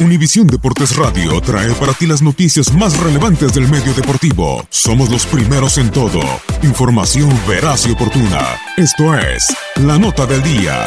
Univisión 0.00 0.46
Deportes 0.46 0.94
Radio 0.94 1.40
trae 1.40 1.72
para 1.74 1.92
ti 1.92 2.06
las 2.06 2.22
noticias 2.22 2.72
más 2.72 2.96
relevantes 3.00 3.52
del 3.52 3.66
medio 3.66 3.92
deportivo. 3.94 4.64
Somos 4.70 5.10
los 5.10 5.26
primeros 5.26 5.76
en 5.76 5.90
todo. 5.90 6.20
Información 6.62 7.28
veraz 7.48 7.84
y 7.84 7.90
oportuna. 7.90 8.60
Esto 8.76 9.18
es 9.18 9.48
La 9.74 9.98
Nota 9.98 10.24
del 10.24 10.40
Día. 10.44 10.86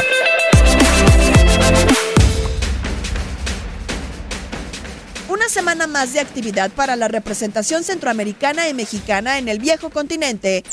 Una 5.27 5.49
semana 5.49 5.87
más 5.87 6.13
de 6.13 6.21
actividad 6.21 6.71
para 6.71 6.95
la 6.95 7.09
representación 7.09 7.83
centroamericana 7.83 8.69
y 8.69 8.73
mexicana 8.73 9.39
en 9.39 9.49
el 9.49 9.59
viejo 9.59 9.89
continente. 9.89 10.63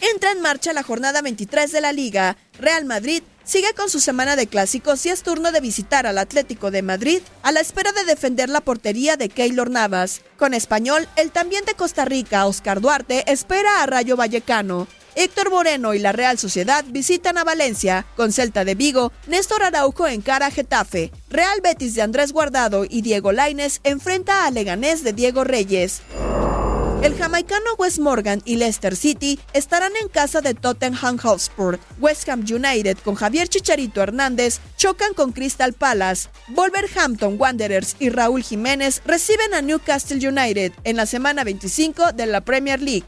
Entra 0.00 0.32
en 0.32 0.40
marcha 0.40 0.72
la 0.72 0.82
jornada 0.82 1.22
23 1.22 1.70
de 1.70 1.80
la 1.80 1.92
Liga. 1.92 2.36
Real 2.58 2.84
Madrid 2.86 3.22
sigue 3.44 3.72
con 3.74 3.88
su 3.88 4.00
semana 4.00 4.36
de 4.36 4.46
clásicos 4.46 5.04
y 5.06 5.10
es 5.10 5.22
turno 5.22 5.52
de 5.52 5.60
visitar 5.60 6.06
al 6.06 6.18
Atlético 6.18 6.70
de 6.70 6.82
Madrid 6.82 7.20
a 7.42 7.52
la 7.52 7.60
espera 7.60 7.92
de 7.92 8.04
defender 8.04 8.48
la 8.48 8.60
portería 8.60 9.16
de 9.16 9.28
Keylor 9.28 9.70
Navas. 9.70 10.22
Con 10.36 10.54
español, 10.54 11.08
el 11.16 11.30
también 11.30 11.64
de 11.64 11.74
Costa 11.74 12.04
Rica, 12.04 12.46
Oscar 12.46 12.80
Duarte, 12.80 13.30
espera 13.30 13.82
a 13.82 13.86
Rayo 13.86 14.16
Vallecano. 14.16 14.88
Héctor 15.14 15.50
Moreno 15.50 15.94
y 15.94 15.98
la 15.98 16.12
Real 16.12 16.38
Sociedad 16.38 16.84
visitan 16.88 17.36
a 17.36 17.44
Valencia. 17.44 18.06
Con 18.16 18.32
Celta 18.32 18.64
de 18.64 18.74
Vigo, 18.74 19.12
Néstor 19.26 19.62
Araujo 19.62 20.06
encara 20.06 20.46
a 20.46 20.50
Getafe. 20.50 21.12
Real 21.28 21.60
Betis 21.62 21.94
de 21.94 22.02
Andrés 22.02 22.32
Guardado 22.32 22.84
y 22.88 23.02
Diego 23.02 23.32
Laines 23.32 23.80
enfrenta 23.84 24.46
a 24.46 24.50
Leganés 24.50 25.04
de 25.04 25.12
Diego 25.12 25.44
Reyes. 25.44 26.02
El 27.02 27.16
jamaicano 27.16 27.74
Wes 27.78 27.98
Morgan 27.98 28.42
y 28.44 28.54
Leicester 28.54 28.94
City 28.94 29.40
estarán 29.54 29.90
en 30.00 30.08
casa 30.08 30.40
de 30.40 30.54
Tottenham 30.54 31.18
Hotspur. 31.18 31.80
West 31.98 32.28
Ham 32.28 32.44
United 32.48 32.96
con 32.98 33.16
Javier 33.16 33.48
Chicharito 33.48 34.00
Hernández 34.00 34.60
chocan 34.76 35.12
con 35.12 35.32
Crystal 35.32 35.72
Palace. 35.72 36.28
Wolverhampton 36.50 37.40
Wanderers 37.40 37.96
y 37.98 38.08
Raúl 38.10 38.44
Jiménez 38.44 39.02
reciben 39.04 39.52
a 39.52 39.62
Newcastle 39.62 40.28
United 40.28 40.72
en 40.84 40.96
la 40.96 41.06
semana 41.06 41.42
25 41.42 42.12
de 42.12 42.26
la 42.26 42.40
Premier 42.40 42.80
League. 42.80 43.06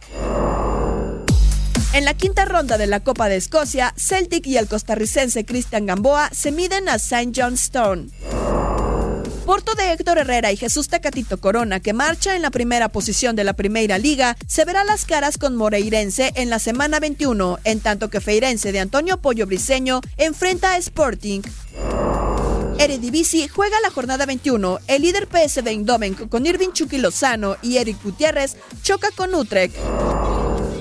En 1.92 2.04
la 2.04 2.14
quinta 2.14 2.46
ronda 2.46 2.76
de 2.76 2.88
la 2.88 2.98
Copa 2.98 3.28
de 3.28 3.36
Escocia, 3.36 3.94
Celtic 3.96 4.48
y 4.48 4.56
el 4.56 4.66
costarricense 4.66 5.44
Cristian 5.44 5.86
Gamboa 5.86 6.30
se 6.32 6.50
miden 6.50 6.88
a 6.88 6.96
St. 6.96 7.30
Johnstone. 7.32 8.08
Porto 9.44 9.74
de 9.74 9.92
Héctor 9.92 10.16
Herrera 10.16 10.52
y 10.52 10.56
Jesús 10.56 10.88
Tecatito 10.88 11.38
Corona, 11.38 11.78
que 11.78 11.92
marcha 11.92 12.34
en 12.34 12.40
la 12.40 12.50
primera 12.50 12.88
posición 12.88 13.36
de 13.36 13.44
la 13.44 13.52
Primera 13.52 13.98
Liga, 13.98 14.38
se 14.46 14.64
verá 14.64 14.84
las 14.84 15.04
caras 15.04 15.36
con 15.36 15.54
Moreirense 15.54 16.32
en 16.36 16.48
la 16.48 16.58
semana 16.58 16.98
21, 16.98 17.58
en 17.64 17.80
tanto 17.80 18.08
que 18.08 18.22
Feirense 18.22 18.72
de 18.72 18.80
Antonio 18.80 19.18
Pollo 19.18 19.46
Briseño 19.46 20.00
enfrenta 20.16 20.72
a 20.72 20.78
Sporting. 20.78 21.42
Eredivisie 22.78 23.48
juega 23.48 23.78
la 23.82 23.90
jornada 23.90 24.24
21. 24.24 24.78
El 24.86 25.02
líder 25.02 25.28
PSV 25.30 25.68
Eindhoven 25.68 26.14
con 26.14 26.46
Irving 26.46 26.72
Chucky 26.72 26.98
Lozano 26.98 27.56
y 27.60 27.76
Eric 27.76 28.02
Gutiérrez 28.02 28.56
choca 28.82 29.10
con 29.14 29.34
Utrecht. 29.34 29.76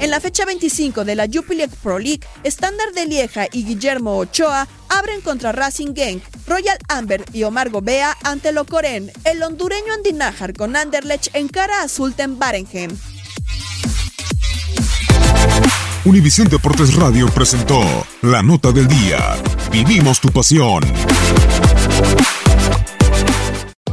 En 0.04 0.12
la 0.12 0.20
fecha 0.20 0.44
25 0.44 1.06
de 1.06 1.16
la 1.16 1.30
Jupiler 1.34 1.70
Pro 1.82 1.98
League, 1.98 2.28
Standard 2.44 2.94
de 2.94 3.06
Lieja 3.06 3.48
y 3.54 3.64
Guillermo 3.64 4.18
Ochoa 4.18 4.68
abren 4.90 5.22
contra 5.22 5.54
Racing 5.54 5.96
Genk, 5.96 6.22
Royal 6.46 6.78
Amber 6.90 7.24
y 7.32 7.44
Omar 7.44 7.70
Gobea 7.70 8.18
ante 8.22 8.52
Locoren. 8.52 9.10
El 9.24 9.42
hondureño 9.42 9.94
Andinajar 9.94 10.52
con 10.56 10.76
Anderlecht 10.76 11.34
encara 11.34 11.84
a 11.84 11.88
Sultan 11.88 12.38
Barenhem. 12.38 12.92
Univisión 16.04 16.50
Deportes 16.50 16.96
Radio 16.96 17.30
presentó 17.30 17.80
La 18.24 18.44
Nota 18.44 18.74
del 18.74 18.90
Día. 18.90 19.38
Vivimos 19.72 20.20
tu 20.20 20.28
pasión. 20.28 20.84